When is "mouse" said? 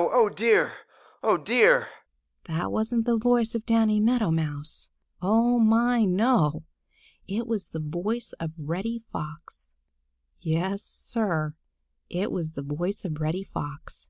4.30-4.88